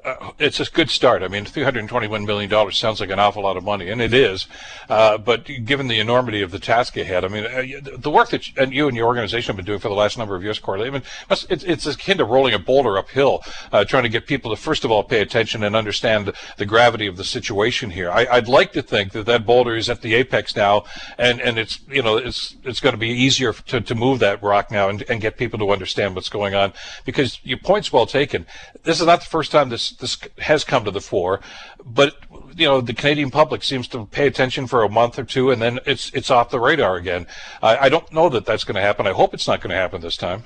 uh, 0.04 0.30
it's 0.38 0.60
a 0.60 0.64
good 0.64 0.90
start. 0.90 1.22
I 1.22 1.28
mean, 1.28 1.44
$321 1.44 2.26
million 2.26 2.72
sounds 2.72 3.00
like 3.00 3.10
an 3.10 3.18
awful 3.18 3.42
lot 3.42 3.56
of 3.56 3.64
money, 3.64 3.88
and 3.88 4.00
it 4.00 4.14
is. 4.14 4.46
Uh, 4.88 5.18
but 5.18 5.44
given 5.64 5.88
the 5.88 5.98
enormity 5.98 6.42
of 6.42 6.50
the 6.50 6.58
task 6.58 6.96
ahead, 6.96 7.24
I 7.24 7.28
mean, 7.28 7.44
uh, 7.44 7.96
the 7.96 8.10
work 8.10 8.30
that 8.30 8.48
you 8.48 8.54
and, 8.56 8.72
you 8.72 8.88
and 8.88 8.96
your 8.96 9.06
organization 9.06 9.48
have 9.48 9.56
been 9.56 9.64
doing 9.64 9.78
for 9.78 9.88
the 9.88 9.94
last 9.94 10.18
number 10.18 10.36
of 10.36 10.42
years, 10.42 10.58
Corley, 10.58 10.86
I 10.86 10.90
mean, 10.90 11.02
it's, 11.30 11.44
it's 11.64 11.86
akin 11.86 12.18
to 12.18 12.24
rolling 12.24 12.54
a 12.54 12.58
boulder 12.58 12.98
uphill, 12.98 13.42
uh, 13.72 13.84
trying 13.84 14.02
to 14.02 14.08
get 14.08 14.26
people 14.26 14.54
to, 14.54 14.60
first 14.60 14.84
of 14.84 14.90
all, 14.90 15.02
pay 15.02 15.20
attention 15.20 15.62
and 15.62 15.74
understand 15.74 16.32
the 16.56 16.66
gravity 16.66 17.06
of 17.06 17.16
the 17.16 17.24
situation 17.24 17.90
here. 17.90 18.10
I, 18.10 18.26
would 18.34 18.48
like 18.48 18.72
to 18.72 18.82
think 18.82 19.12
that 19.12 19.26
that 19.26 19.46
boulder 19.46 19.76
is 19.76 19.88
at 19.88 20.02
the 20.02 20.14
apex 20.14 20.56
now, 20.56 20.84
and, 21.18 21.40
and 21.40 21.58
it's, 21.58 21.80
you 21.88 22.02
know, 22.02 22.16
it's, 22.16 22.56
it's 22.64 22.80
going 22.80 22.94
to 22.94 22.98
be 22.98 23.08
easier 23.08 23.52
to, 23.52 23.80
to 23.80 23.94
move 23.94 24.18
that 24.20 24.42
rock 24.42 24.70
now 24.70 24.88
and, 24.88 25.02
and 25.08 25.20
get 25.20 25.36
people 25.36 25.58
to 25.58 25.70
understand 25.70 26.14
what's 26.14 26.28
going 26.28 26.54
on 26.54 26.72
because 27.04 27.40
your 27.42 27.58
point's 27.58 27.92
well 27.92 28.06
taken. 28.06 28.46
This 28.82 29.00
is 29.00 29.06
not 29.06 29.20
the 29.20 29.26
first 29.26 29.52
time 29.52 29.68
this, 29.68 29.79
this 29.88 30.18
has 30.38 30.64
come 30.64 30.84
to 30.84 30.90
the 30.90 31.00
fore, 31.00 31.40
but 31.84 32.14
you 32.54 32.66
know 32.66 32.80
the 32.80 32.92
Canadian 32.92 33.30
public 33.30 33.62
seems 33.62 33.88
to 33.88 34.06
pay 34.06 34.26
attention 34.26 34.66
for 34.66 34.82
a 34.82 34.88
month 34.88 35.18
or 35.18 35.24
two, 35.24 35.50
and 35.50 35.62
then 35.62 35.80
it's 35.86 36.10
it's 36.10 36.30
off 36.30 36.50
the 36.50 36.60
radar 36.60 36.96
again. 36.96 37.26
I, 37.62 37.76
I 37.76 37.88
don't 37.88 38.12
know 38.12 38.28
that 38.28 38.44
that's 38.44 38.64
going 38.64 38.76
to 38.76 38.82
happen. 38.82 39.06
I 39.06 39.12
hope 39.12 39.34
it's 39.34 39.48
not 39.48 39.60
going 39.60 39.70
to 39.70 39.76
happen 39.76 40.00
this 40.00 40.16
time. 40.16 40.44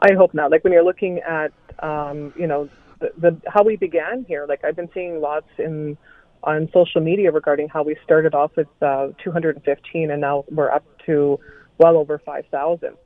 I 0.00 0.14
hope 0.14 0.34
not. 0.34 0.50
Like 0.50 0.62
when 0.64 0.72
you're 0.72 0.84
looking 0.84 1.18
at 1.20 1.52
um, 1.80 2.32
you 2.36 2.46
know 2.46 2.68
the, 3.00 3.12
the 3.16 3.40
how 3.46 3.62
we 3.62 3.76
began 3.76 4.24
here, 4.28 4.46
like 4.48 4.64
I've 4.64 4.76
been 4.76 4.90
seeing 4.92 5.20
lots 5.20 5.48
in 5.58 5.96
on 6.42 6.68
social 6.72 7.00
media 7.00 7.32
regarding 7.32 7.68
how 7.68 7.82
we 7.82 7.96
started 8.04 8.34
off 8.34 8.52
with 8.56 8.68
uh, 8.80 9.08
215 9.24 10.10
and 10.10 10.20
now 10.20 10.44
we're 10.50 10.70
up 10.70 10.84
to 11.04 11.40
well 11.78 11.96
over 11.96 12.18
5,000, 12.18 12.96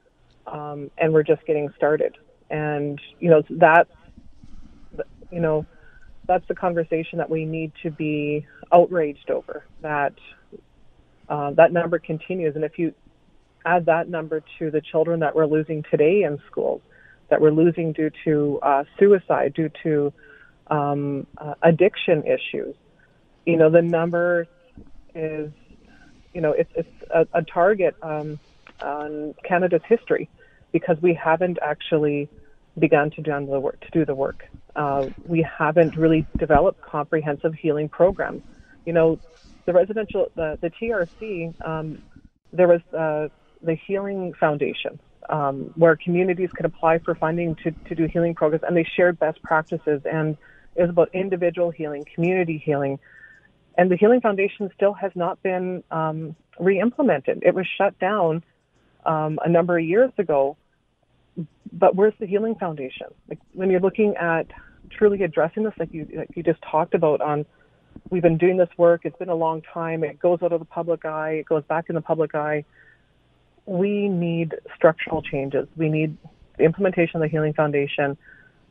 um, 0.46 0.90
and 0.98 1.12
we're 1.12 1.22
just 1.22 1.44
getting 1.46 1.70
started. 1.76 2.16
And 2.50 3.00
you 3.20 3.30
know 3.30 3.42
that's 3.48 3.90
you 5.32 5.40
know 5.40 5.66
that's 6.26 6.46
the 6.46 6.54
conversation 6.54 7.18
that 7.18 7.28
we 7.28 7.44
need 7.44 7.72
to 7.82 7.90
be 7.90 8.46
outraged 8.72 9.30
over. 9.30 9.64
That 9.80 10.14
uh, 11.28 11.52
that 11.52 11.72
number 11.72 11.98
continues, 11.98 12.54
and 12.54 12.64
if 12.64 12.78
you 12.78 12.94
add 13.64 13.86
that 13.86 14.08
number 14.08 14.42
to 14.58 14.70
the 14.70 14.80
children 14.80 15.20
that 15.20 15.34
we're 15.34 15.46
losing 15.46 15.84
today 15.90 16.22
in 16.22 16.40
schools, 16.50 16.82
that 17.28 17.40
we're 17.40 17.50
losing 17.50 17.92
due 17.92 18.10
to 18.24 18.58
uh, 18.62 18.84
suicide, 18.98 19.54
due 19.54 19.70
to 19.82 20.12
um, 20.68 21.26
uh, 21.38 21.54
addiction 21.62 22.24
issues, 22.24 22.74
you 23.46 23.56
know, 23.56 23.70
the 23.70 23.82
number 23.82 24.46
is, 25.14 25.50
you 26.34 26.40
know, 26.40 26.52
it's, 26.52 26.70
it's 26.74 26.88
a, 27.10 27.26
a 27.32 27.42
target 27.42 27.94
um, 28.02 28.38
on 28.80 29.34
Canada's 29.44 29.82
history 29.88 30.28
because 30.72 30.96
we 31.00 31.14
haven't 31.14 31.58
actually 31.62 32.28
begun 32.78 33.10
to 33.10 33.22
do 33.22 33.30
the 33.46 33.60
work. 33.60 33.80
To 33.80 33.90
do 33.90 34.04
the 34.04 34.14
work, 34.14 34.44
uh, 34.76 35.08
we 35.26 35.42
haven't 35.42 35.96
really 35.96 36.26
developed 36.38 36.80
comprehensive 36.82 37.54
healing 37.54 37.88
programs. 37.88 38.42
You 38.84 38.92
know, 38.92 39.18
the 39.66 39.72
residential, 39.72 40.30
the, 40.34 40.58
the 40.60 40.70
TRC, 40.70 41.54
um, 41.66 42.02
there 42.52 42.68
was 42.68 42.80
uh, 42.92 43.28
the 43.62 43.74
Healing 43.74 44.34
Foundation, 44.34 44.98
um, 45.28 45.72
where 45.76 45.96
communities 45.96 46.50
could 46.52 46.66
apply 46.66 46.98
for 46.98 47.14
funding 47.14 47.54
to, 47.56 47.70
to 47.70 47.94
do 47.94 48.06
healing 48.06 48.34
programs, 48.34 48.64
and 48.66 48.76
they 48.76 48.86
shared 48.96 49.18
best 49.18 49.42
practices. 49.42 50.02
And 50.04 50.36
it 50.74 50.82
was 50.82 50.90
about 50.90 51.10
individual 51.14 51.70
healing, 51.70 52.04
community 52.14 52.58
healing, 52.64 52.98
and 53.76 53.90
the 53.90 53.96
Healing 53.96 54.20
Foundation 54.20 54.70
still 54.74 54.92
has 54.92 55.12
not 55.14 55.42
been 55.42 55.82
um, 55.90 56.36
re-implemented. 56.58 57.42
It 57.44 57.54
was 57.54 57.66
shut 57.78 57.98
down 57.98 58.44
um, 59.06 59.38
a 59.44 59.48
number 59.48 59.78
of 59.78 59.84
years 59.84 60.12
ago. 60.18 60.56
But 61.72 61.96
where's 61.96 62.14
the 62.20 62.26
Healing 62.26 62.54
Foundation? 62.56 63.08
Like 63.28 63.38
when 63.52 63.70
you're 63.70 63.80
looking 63.80 64.14
at 64.16 64.46
truly 64.90 65.22
addressing 65.22 65.62
this, 65.62 65.72
like 65.78 65.92
you 65.92 66.06
like 66.14 66.30
you 66.34 66.42
just 66.42 66.60
talked 66.62 66.94
about, 66.94 67.20
on 67.20 67.46
we've 68.10 68.22
been 68.22 68.38
doing 68.38 68.56
this 68.56 68.68
work. 68.76 69.02
It's 69.04 69.16
been 69.16 69.28
a 69.28 69.34
long 69.34 69.62
time. 69.62 70.04
It 70.04 70.18
goes 70.18 70.40
out 70.42 70.52
of 70.52 70.60
the 70.60 70.66
public 70.66 71.04
eye. 71.04 71.32
It 71.32 71.46
goes 71.46 71.64
back 71.64 71.86
in 71.88 71.94
the 71.94 72.00
public 72.00 72.34
eye. 72.34 72.64
We 73.64 74.08
need 74.08 74.54
structural 74.76 75.22
changes. 75.22 75.68
We 75.76 75.88
need 75.88 76.16
the 76.58 76.64
implementation 76.64 77.16
of 77.16 77.22
the 77.22 77.28
Healing 77.28 77.54
Foundation, 77.54 78.16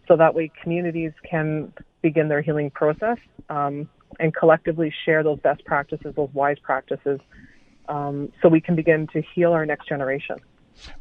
so 0.07 0.17
that 0.17 0.35
way 0.35 0.51
communities 0.61 1.13
can 1.27 1.73
begin 2.01 2.27
their 2.27 2.41
healing 2.41 2.69
process. 2.69 3.17
Um, 3.49 3.89
and 4.19 4.35
collectively 4.35 4.93
share 5.05 5.23
those 5.23 5.39
best 5.39 5.63
practices, 5.65 6.13
those 6.15 6.29
wise 6.33 6.57
practices, 6.61 7.19
um, 7.87 8.31
so 8.41 8.49
we 8.49 8.61
can 8.61 8.75
begin 8.75 9.07
to 9.13 9.21
heal 9.33 9.53
our 9.53 9.65
next 9.65 9.87
generation. 9.87 10.37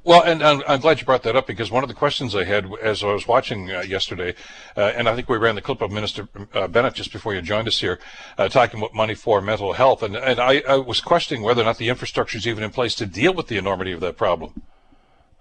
Well, 0.04 0.22
and 0.22 0.42
I'm, 0.42 0.80
glad 0.80 1.00
you 1.00 1.06
brought 1.06 1.22
that 1.24 1.36
up 1.36 1.46
because 1.46 1.70
one 1.70 1.82
of 1.82 1.88
the 1.88 1.94
questions 1.94 2.34
I 2.34 2.44
had 2.44 2.70
as 2.82 3.02
I 3.02 3.12
was 3.12 3.28
watching 3.28 3.70
uh, 3.70 3.80
yesterday, 3.82 4.34
uh, 4.76 4.92
and 4.96 5.08
I 5.08 5.14
think 5.14 5.28
we 5.28 5.36
ran 5.36 5.54
the 5.54 5.60
clip 5.60 5.80
of 5.80 5.90
Minister 5.90 6.28
uh, 6.54 6.68
Bennett 6.68 6.94
just 6.94 7.12
before 7.12 7.34
you 7.34 7.42
joined 7.42 7.68
us 7.68 7.80
here, 7.80 7.98
uh, 8.38 8.48
talking 8.48 8.80
about 8.80 8.94
money 8.94 9.14
for 9.14 9.40
mental 9.40 9.74
health, 9.74 10.02
and, 10.02 10.16
and 10.16 10.40
I, 10.40 10.62
I, 10.68 10.76
was 10.76 11.00
questioning 11.00 11.42
whether 11.42 11.62
or 11.62 11.64
not 11.64 11.78
the 11.78 11.88
infrastructure 11.88 12.38
is 12.38 12.46
even 12.46 12.64
in 12.64 12.70
place 12.70 12.94
to 12.96 13.06
deal 13.06 13.34
with 13.34 13.48
the 13.48 13.58
enormity 13.58 13.92
of 13.92 14.00
that 14.00 14.16
problem. 14.16 14.62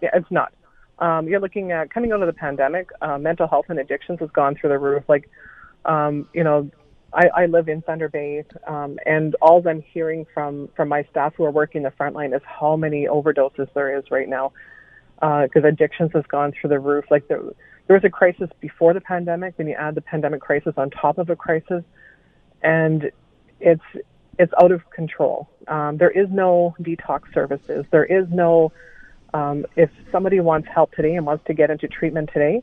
Yeah, 0.02 0.10
it's 0.14 0.32
not. 0.32 0.54
Um, 1.00 1.28
you're 1.28 1.40
looking 1.40 1.72
at 1.72 1.90
coming 1.90 2.12
out 2.12 2.22
of 2.22 2.28
the 2.28 2.34
pandemic, 2.34 2.90
uh, 3.02 3.18
mental 3.18 3.48
health 3.48 3.66
and 3.70 3.80
addictions 3.80 4.20
has 4.20 4.30
gone 4.32 4.56
through 4.56 4.70
the 4.70 4.78
roof. 4.78 5.04
Like, 5.08 5.30
um, 5.86 6.28
you 6.34 6.44
know, 6.44 6.70
I, 7.14 7.28
I 7.36 7.46
live 7.48 7.70
in 7.70 7.82
Thunder 7.82 8.10
Bay, 8.10 8.44
um, 8.68 9.00
and 9.06 9.36
all 9.42 9.66
I'm 9.68 9.82
hearing 9.82 10.26
from 10.34 10.70
from 10.76 10.90
my 10.90 11.04
staff 11.10 11.34
who 11.36 11.44
are 11.46 11.52
working 11.52 11.84
the 11.84 11.92
front 11.92 12.16
line 12.16 12.34
is 12.34 12.42
how 12.46 12.76
many 12.76 13.08
overdoses 13.08 13.68
there 13.74 13.98
is 13.98 14.04
right 14.12 14.30
now, 14.30 14.52
because 15.16 15.64
uh, 15.64 15.68
addictions 15.68 16.12
has 16.14 16.24
gone 16.28 16.52
through 16.52 16.70
the 16.70 16.80
roof. 16.80 17.06
Like 17.10 17.28
there, 17.28 17.42
there 17.88 17.96
was 17.96 18.04
a 18.04 18.10
crisis 18.10 18.50
before 18.60 18.94
the 18.94 19.02
pandemic, 19.02 19.58
then 19.58 19.68
you 19.68 19.74
add 19.74 19.96
the 19.96 20.02
pandemic 20.02 20.42
crisis 20.42 20.74
on 20.78 20.92
top 20.92 21.18
of 21.18 21.30
a 21.30 21.36
crisis, 21.36 21.84
and 22.62 23.12
it's 23.60 23.82
it's 24.38 24.54
out 24.62 24.72
of 24.72 24.88
control. 24.92 25.50
Um, 25.68 25.98
there 25.98 26.12
is 26.12 26.28
no 26.30 26.76
detox 26.80 27.34
services. 27.34 27.86
There 27.92 28.06
is 28.06 28.28
no 28.30 28.72
um, 29.34 29.66
if 29.76 29.90
somebody 30.12 30.40
wants 30.42 30.68
help 30.74 30.92
today 30.92 31.16
and 31.16 31.26
wants 31.26 31.44
to 31.48 31.54
get 31.56 31.72
into 31.72 31.88
treatment 31.88 32.30
today, 32.32 32.62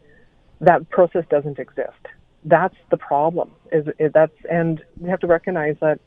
that 0.60 0.88
process 0.90 1.24
doesn't 1.30 1.58
exist 1.58 2.06
that's 2.46 2.76
the 2.90 2.96
problem. 2.96 3.50
Is, 3.72 3.86
is 3.98 4.12
that's 4.14 4.32
and 4.50 4.82
we 4.98 5.10
have 5.10 5.20
to 5.20 5.26
recognize 5.26 5.76
that 5.80 6.00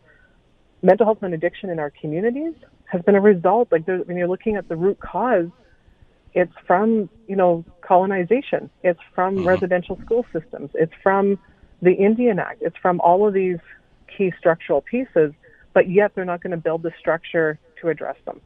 mental 0.81 1.05
health 1.05 1.19
and 1.22 1.34
addiction 1.34 1.69
in 1.69 1.77
our 1.77 1.91
communities 1.91 2.53
has 2.86 3.01
been 3.03 3.15
a 3.15 3.22
result. 3.22 3.67
Like 3.72 3.86
when 3.88 4.17
you're 4.17 4.27
looking 4.27 4.55
at 4.55 4.67
the 4.69 4.75
root 4.75 5.00
cause, 5.00 5.50
it's 6.34 6.53
from 6.65 7.10
you 7.27 7.36
know 7.36 7.65
colonization. 7.81 8.69
It's 8.84 9.00
from 9.13 9.36
mm-hmm. 9.36 9.48
residential 9.48 10.00
school 10.05 10.25
systems. 10.34 10.72
It's 10.74 10.93
from 11.03 11.38
the 11.81 11.93
Indian 11.93 12.39
Act. 12.39 12.62
It's 12.62 12.77
from 12.77 13.00
all 13.01 13.27
of 13.27 13.34
these 13.34 13.60
key 14.17 14.34
structural 14.39 14.81
pieces. 14.81 15.34
But 15.74 15.89
yet 15.89 16.13
they're 16.15 16.25
not 16.25 16.41
going 16.41 16.51
to 16.51 16.58
build 16.58 16.81
the 16.81 16.91
structure 17.00 17.60
to 17.81 17.89
address 17.89 18.15
them 18.25 18.41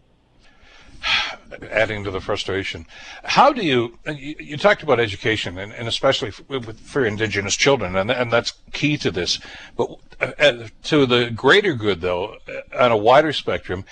adding 1.69 2.03
to 2.03 2.11
the 2.11 2.21
frustration. 2.21 2.85
How 3.23 3.53
do 3.53 3.63
you, 3.63 3.97
you, 4.07 4.57
talked 4.57 4.83
about 4.83 4.99
education 4.99 5.57
and, 5.57 5.73
and 5.73 5.87
especially 5.87 6.31
for, 6.31 7.05
Indigenous 7.05 7.55
children, 7.55 7.95
and, 7.95 8.11
and 8.11 8.31
that's 8.31 8.53
key 8.71 8.97
to 8.97 9.11
this. 9.11 9.39
But 9.75 9.97
uh, 10.19 10.67
to 10.83 11.05
the 11.05 11.29
greater 11.29 11.73
good, 11.73 12.01
though, 12.01 12.37
on 12.77 12.91
a 12.91 12.97
wider 12.97 13.33
spectrum, 13.33 13.85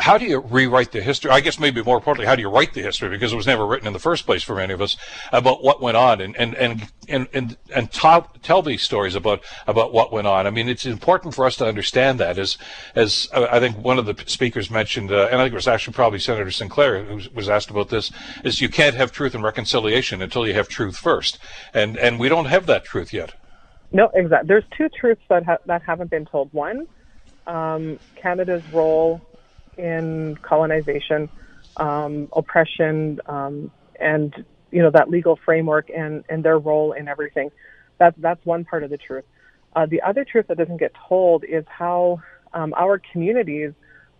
how 0.00 0.16
do 0.16 0.24
you 0.24 0.40
rewrite 0.40 0.92
the 0.92 1.02
history? 1.02 1.30
I 1.30 1.40
guess 1.40 1.58
maybe 1.58 1.82
more 1.82 1.96
importantly, 1.96 2.26
how 2.26 2.34
do 2.34 2.40
you 2.40 2.48
write 2.48 2.72
the 2.72 2.80
history? 2.80 3.10
Because 3.10 3.32
it 3.32 3.36
was 3.36 3.46
never 3.46 3.66
written 3.66 3.86
in 3.86 3.92
the 3.92 3.98
first 3.98 4.24
place 4.24 4.42
for 4.42 4.54
many 4.54 4.72
of 4.72 4.80
us 4.80 4.96
about 5.30 5.62
what 5.62 5.82
went 5.82 5.96
on 5.96 6.20
and, 6.20 6.34
and, 6.36 6.54
and, 6.54 6.88
and, 7.08 7.28
and, 7.34 7.56
and 7.74 7.92
tell, 7.92 8.62
these 8.62 8.82
stories 8.82 9.14
about, 9.14 9.42
about 9.66 9.92
what 9.92 10.12
went 10.12 10.26
on. 10.26 10.46
I 10.46 10.50
mean, 10.50 10.68
it's 10.68 10.86
important 10.86 11.34
for 11.34 11.44
us 11.44 11.56
to 11.56 11.66
understand 11.66 12.18
that 12.18 12.38
as, 12.38 12.56
as 12.94 13.28
uh, 13.32 13.46
I 13.50 13.60
think 13.60 13.76
one 13.76 13.98
of 13.98 14.06
the 14.06 14.16
speakers 14.26 14.70
mentioned, 14.70 15.12
uh, 15.12 15.28
and 15.30 15.40
I 15.40 15.44
think 15.44 15.52
it 15.52 15.56
was 15.56 15.68
actually 15.68 15.94
probably 15.94 16.18
Senator 16.18 16.50
Sinclair 16.50 17.04
who 17.04 17.20
was 17.34 17.48
asked 17.48 17.70
about 17.70 17.90
this, 17.90 18.10
is 18.42 18.60
you 18.60 18.68
can't 18.68 18.96
have 18.96 19.12
truth 19.12 19.34
and 19.34 19.44
reconciliation 19.44 20.22
until 20.22 20.46
you 20.46 20.54
have 20.54 20.68
truth 20.68 20.96
first. 20.96 21.38
And, 21.74 21.96
and 21.96 22.18
we 22.18 22.28
don't 22.28 22.46
have 22.46 22.66
that 22.66 22.84
truth 22.84 23.12
yet. 23.12 23.34
No, 23.92 24.10
exactly. 24.14 24.48
There's 24.48 24.64
two 24.76 24.88
truths 24.88 25.22
that, 25.28 25.44
ha- 25.44 25.58
that 25.66 25.82
haven't 25.82 26.10
been 26.10 26.26
told. 26.26 26.52
One, 26.52 26.86
um, 27.46 27.98
Canada's 28.16 28.62
role 28.72 29.20
in 29.76 30.36
colonization, 30.42 31.28
um, 31.76 32.28
oppression, 32.32 33.20
um, 33.26 33.70
and 33.98 34.44
you 34.70 34.82
know 34.82 34.90
that 34.90 35.10
legal 35.10 35.38
framework 35.44 35.90
and 35.90 36.24
and 36.28 36.44
their 36.44 36.58
role 36.58 36.92
in 36.92 37.08
everything. 37.08 37.50
That's 37.98 38.16
that's 38.18 38.44
one 38.44 38.64
part 38.64 38.82
of 38.82 38.90
the 38.90 38.98
truth. 38.98 39.24
Uh, 39.74 39.86
the 39.86 40.02
other 40.02 40.24
truth 40.24 40.46
that 40.48 40.58
doesn't 40.58 40.78
get 40.78 40.92
told 41.08 41.44
is 41.44 41.64
how 41.68 42.20
um, 42.52 42.74
our 42.76 43.00
communities 43.12 43.72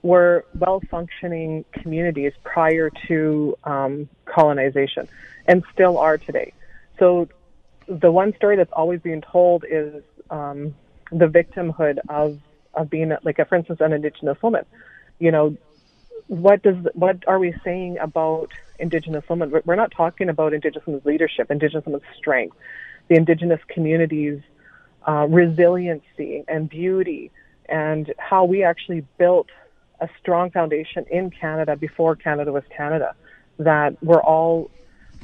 were 0.02 0.44
well 0.54 0.80
functioning 0.90 1.64
communities 1.72 2.32
prior 2.42 2.90
to 3.08 3.56
um, 3.64 4.08
colonization 4.24 5.08
and 5.46 5.62
still 5.72 5.98
are 5.98 6.16
today. 6.16 6.52
So 6.98 7.28
the 7.86 8.10
one 8.10 8.34
story 8.36 8.56
that's 8.56 8.72
always 8.72 9.00
being 9.00 9.20
told 9.20 9.64
is 9.68 10.02
um, 10.30 10.74
the 11.10 11.26
victimhood 11.26 11.98
of, 12.08 12.38
of 12.74 12.88
being 12.88 13.12
like, 13.24 13.38
a, 13.38 13.44
for 13.44 13.56
instance, 13.56 13.80
an 13.80 13.92
Indigenous 13.92 14.40
woman 14.42 14.64
you 15.20 15.30
know, 15.30 15.56
what 16.26 16.62
does 16.62 16.76
what 16.94 17.18
are 17.28 17.38
we 17.38 17.54
saying 17.64 17.98
about 17.98 18.50
Indigenous 18.78 19.24
women? 19.28 19.52
We're 19.64 19.76
not 19.76 19.92
talking 19.92 20.28
about 20.28 20.54
Indigenous 20.54 20.86
women's 20.86 21.04
leadership, 21.04 21.50
Indigenous 21.50 21.84
women's 21.86 22.04
strength. 22.16 22.56
the 23.08 23.16
Indigenous 23.16 23.60
communities' 23.68 24.40
uh, 25.06 25.26
resiliency 25.28 26.44
and 26.48 26.68
beauty, 26.68 27.30
and 27.68 28.12
how 28.18 28.44
we 28.44 28.64
actually 28.64 29.04
built 29.18 29.48
a 30.00 30.08
strong 30.20 30.50
foundation 30.50 31.04
in 31.10 31.30
Canada 31.30 31.76
before 31.76 32.16
Canada 32.16 32.52
was 32.52 32.64
Canada, 32.74 33.14
that 33.58 33.96
we're 34.02 34.22
all 34.22 34.70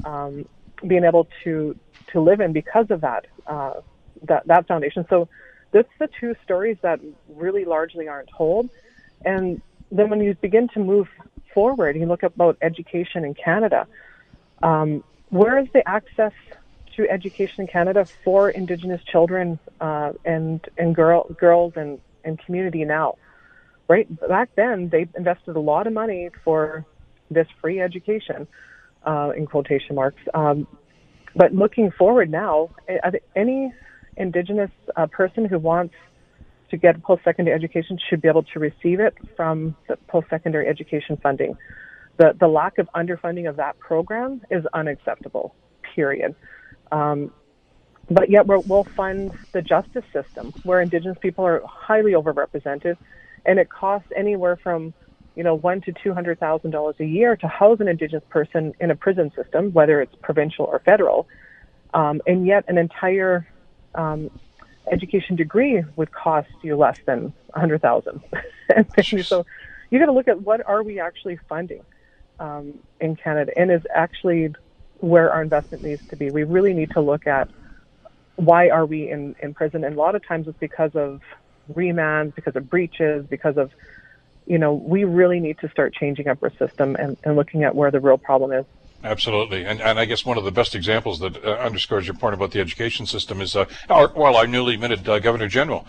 um, 0.05 0.47
being 0.87 1.05
able 1.05 1.29
to 1.45 1.77
to 2.13 2.21
live 2.21 2.41
in 2.41 2.53
because 2.53 2.91
of 2.91 3.01
that 3.01 3.27
uh, 3.47 3.75
that 4.23 4.47
that 4.47 4.67
foundation. 4.67 5.07
So 5.09 5.29
that's 5.73 5.89
the 5.99 6.09
two 6.21 6.35
stories 6.45 6.77
that 6.83 7.01
really 7.29 7.65
largely 7.65 8.09
aren't 8.09 8.31
told. 8.37 8.69
And 9.25 9.63
then 9.91 10.11
when 10.11 10.21
you 10.21 10.35
begin 10.35 10.69
to 10.75 10.81
move 10.81 11.09
forward, 11.55 11.97
you 11.97 12.07
look 12.07 12.23
about 12.23 12.57
education 12.61 13.25
in 13.25 13.35
Canada. 13.35 13.87
Um, 14.63 15.05
where 15.31 15.59
is 15.59 15.69
the 15.73 15.87
access 15.89 16.33
to 16.97 17.09
education 17.11 17.63
in 17.63 17.67
Canada 17.67 18.07
for 18.25 18.51
Indigenous 18.51 19.03
children 19.05 19.59
uh, 19.81 20.13
and 20.25 20.61
and 20.79 20.95
girl, 20.95 21.25
girls 21.39 21.75
and, 21.77 22.01
and 22.25 22.39
community 22.39 22.85
now? 22.85 23.17
Right 23.89 24.09
back 24.29 24.51
then, 24.57 24.89
they 24.89 25.07
invested 25.17 25.57
a 25.57 25.61
lot 25.61 25.87
of 25.87 25.93
money 25.93 26.31
for 26.45 26.85
this 27.31 27.47
free 27.61 27.81
education, 27.81 28.47
uh, 29.05 29.33
in 29.37 29.47
quotation 29.47 29.95
marks. 29.95 30.23
Um, 30.35 30.67
but 31.35 31.55
looking 31.55 31.91
forward 31.91 32.31
now, 32.31 32.71
any 33.35 33.73
Indigenous 34.17 34.71
uh, 34.97 35.07
person 35.07 35.45
who 35.45 35.59
wants 35.59 35.95
to 36.71 36.77
get 36.77 37.03
post-secondary 37.03 37.55
education 37.55 37.99
should 38.09 38.21
be 38.21 38.29
able 38.29 38.43
to 38.43 38.59
receive 38.59 39.01
it 39.01 39.15
from 39.37 39.77
the 39.89 39.97
post-secondary 40.09 40.67
education 40.69 41.17
funding. 41.23 41.57
The, 42.17 42.35
the 42.39 42.49
lack 42.49 42.79
of 42.79 42.89
underfunding 42.95 43.49
of 43.49 43.57
that 43.57 43.79
program 43.79 44.43
is 44.51 44.65
unacceptable, 44.73 45.55
period. 45.95 46.35
Um, 46.91 47.31
but 48.11 48.31
yet 48.31 48.47
we 48.47 48.57
will 48.57 48.85
fund 48.97 49.33
the 49.53 49.63
justice 49.63 50.05
system 50.13 50.53
where 50.63 50.81
Indigenous 50.81 51.19
people 51.21 51.45
are 51.45 51.63
highly 51.67 52.13
overrepresented, 52.13 52.97
and 53.45 53.59
it 53.59 53.69
costs 53.69 54.09
anywhere 54.15 54.57
from 54.57 54.95
you 55.35 55.43
know 55.43 55.55
one 55.55 55.81
to 55.83 55.93
two 56.03 56.15
hundred 56.15 56.39
thousand 56.39 56.71
dollars 56.71 56.97
a 57.01 57.05
year 57.05 57.37
to 57.37 57.49
house 57.49 57.81
an 57.81 57.89
Indigenous 57.89 58.25
person 58.31 58.73
in 58.81 58.91
a 58.91 58.97
prison 58.97 59.33
system, 59.35 59.73
whether 59.73 60.01
it's 60.01 60.15
provincial 60.23 60.67
or 60.67 60.79
federal, 60.81 61.27
um, 61.95 62.23
and 62.27 62.47
yet 62.47 62.65
an 62.69 62.79
entire 62.79 63.47
um, 63.97 64.31
education 64.91 65.37
degree 65.37 65.83
would 65.97 66.13
cost 66.13 66.49
you 66.63 66.77
less 66.77 66.99
than 67.07 67.33
a 67.55 67.61
hundred 67.61 67.83
thousand. 67.83 68.21
so 69.23 69.45
you 69.91 69.99
got 69.99 70.07
to 70.07 70.13
look 70.13 70.29
at 70.29 70.43
what 70.43 70.67
are 70.67 70.83
we 70.83 71.01
actually 71.01 71.39
funding 71.49 71.83
um, 72.39 72.75
in 73.01 73.17
Canada, 73.17 73.53
and 73.57 73.71
is 73.71 73.83
actually 73.95 74.53
where 74.99 75.31
our 75.31 75.43
investment 75.43 75.85
needs 75.85 76.03
to 76.11 76.17
be. 76.17 76.31
We 76.31 76.45
really 76.45 76.73
need 76.73 76.91
to 76.93 77.01
look 77.01 77.27
at 77.27 77.49
why 78.37 78.69
are 78.69 78.85
we 78.87 79.11
in, 79.11 79.35
in 79.43 79.55
prison, 79.55 79.85
and 79.85 79.97
a 79.97 79.99
lot 79.99 80.15
of 80.15 80.27
times 80.27 80.47
it's 80.49 80.59
because 80.59 80.91
of 80.95 81.21
remands, 81.73 82.35
because 82.35 82.57
of 82.57 82.69
breaches, 82.69 83.27
because 83.29 83.57
of 83.57 83.71
you 84.47 84.59
know, 84.59 84.75
we 84.75 85.05
really 85.05 85.41
need 85.41 85.59
to 85.59 85.69
start 85.71 85.93
changing 85.93 86.29
up 86.29 86.39
our 86.43 86.53
system 86.57 86.97
and, 86.97 87.17
and 87.25 87.35
looking 87.35 87.65
at 87.65 87.75
where 87.75 87.91
the 87.91 88.01
real 88.01 88.17
problem 88.17 88.53
is. 88.53 88.65
Absolutely, 89.05 89.65
and 89.65 89.81
and 89.81 90.01
I 90.01 90.05
guess 90.05 90.25
one 90.25 90.39
of 90.39 90.45
the 90.45 90.51
best 90.51 90.75
examples 90.75 91.21
that 91.21 91.45
uh, 91.45 91.51
underscores 91.53 92.07
your 92.07 92.15
point 92.15 92.35
about 92.35 92.51
the 92.51 92.61
education 92.61 93.07
system 93.07 93.41
is, 93.41 93.55
uh, 93.55 93.67
our, 93.89 94.11
well, 94.17 94.37
our 94.37 94.47
newly 94.47 94.77
minted 94.77 95.09
uh, 95.09 95.19
Governor 95.19 95.49
General, 95.49 95.87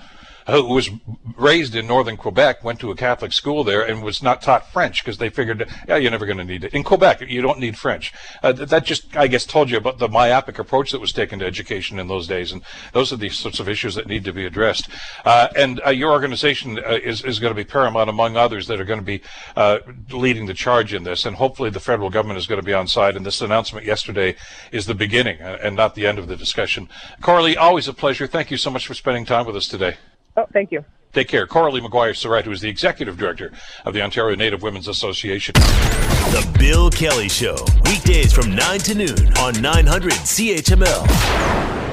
who 0.48 0.64
was 0.64 0.90
raised 1.38 1.76
in 1.76 1.86
northern 1.86 2.18
Quebec, 2.18 2.64
went 2.64 2.80
to 2.80 2.92
a 2.92 2.96
Catholic 2.96 3.34
school 3.34 3.64
there, 3.64 3.82
and 3.82 4.02
was 4.02 4.24
not 4.24 4.42
taught 4.42 4.72
French 4.72 5.04
because 5.04 5.18
they 5.18 5.30
figured, 5.30 5.70
yeah, 5.88 5.98
you're 5.98 6.12
never 6.12 6.26
going 6.26 6.38
to 6.38 6.44
need 6.44 6.64
it. 6.64 6.74
In 6.74 6.84
Quebec, 6.84 7.22
you 7.22 7.42
don't 7.42 7.60
need 7.60 7.78
French. 7.78 8.14
Uh, 8.42 8.54
that 8.54 8.86
just, 8.86 9.16
I 9.16 9.28
guess, 9.28 9.46
told 9.46 9.70
you 9.70 9.78
about 9.78 10.00
the 10.00 10.08
myopic 10.08 10.58
approach 10.58 10.92
that 10.92 11.02
was 11.02 11.12
taken 11.12 11.40
to 11.40 11.46
education 11.46 12.00
in 12.00 12.08
those 12.08 12.28
days, 12.28 12.52
and 12.52 12.62
those 12.94 13.12
are 13.12 13.18
the 13.18 13.30
sorts 13.30 13.60
of 13.60 13.70
issues 13.70 13.96
that 13.96 14.08
need 14.08 14.24
to 14.26 14.34
be 14.34 14.46
addressed. 14.46 14.90
Uh, 15.26 15.48
and 15.56 15.82
uh, 15.86 15.90
your 15.90 16.12
organization 16.12 16.80
uh, 16.80 16.98
is, 17.04 17.24
is 17.24 17.40
going 17.40 17.52
to 17.52 17.56
be 17.56 17.66
paramount, 17.66 18.10
among 18.10 18.38
others, 18.38 18.68
that 18.68 18.80
are 18.80 18.86
going 18.86 19.00
to 19.00 19.06
be 19.06 19.22
uh, 19.56 19.80
leading 20.12 20.46
the 20.46 20.54
charge 20.54 20.94
in 20.94 21.04
this, 21.04 21.26
and 21.26 21.36
hopefully 21.36 21.70
the 21.70 21.80
federal 21.80 22.10
government 22.10 22.40
is 22.40 22.48
going 22.48 22.60
to 22.60 22.66
be 22.66 22.74
on 22.74 22.88
side, 22.88 23.16
and 23.16 23.26
this 23.26 23.42
announcement 23.42 23.86
yesterday 23.86 24.36
is 24.72 24.86
the 24.86 24.96
beginning 24.96 25.42
uh, 25.42 25.58
and 25.62 25.76
not 25.76 25.94
the 25.94 26.08
end 26.08 26.18
of 26.18 26.28
the 26.28 26.36
discussion. 26.36 26.88
Cora-Lee, 27.22 27.58
always 27.58 27.88
a 27.88 27.94
pleasure. 27.94 28.28
Thank 28.28 28.50
you 28.50 28.58
so 28.58 28.70
much 28.70 28.88
for 28.88 28.94
spending 28.94 29.26
time 29.26 29.46
with 29.46 29.56
us 29.56 29.68
today. 29.68 29.98
Oh, 30.38 30.46
thank 30.54 30.72
you. 30.72 30.86
Take 31.14 31.28
care. 31.30 31.48
Cora-Lee 31.48 31.82
McGuire-Cyrette, 31.82 32.46
who 32.46 32.52
is 32.52 32.62
the 32.62 32.70
executive 32.70 33.18
director 33.18 33.52
of 33.86 33.94
the 33.94 34.04
Ontario 34.04 34.36
Native 34.36 34.62
Women's 34.62 34.88
Association. 34.88 35.54
The 35.54 36.48
Bill 36.60 36.92
Kelly 36.92 37.28
Show, 37.28 37.58
weekdays 37.86 38.34
from 38.34 38.54
9 38.54 38.80
to 38.82 38.96
noon 38.96 39.34
on 39.40 39.60
900 39.60 40.12
CHML. 40.12 41.87